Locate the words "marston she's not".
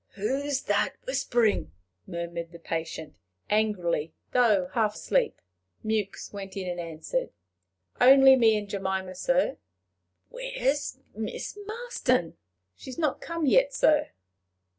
11.67-13.21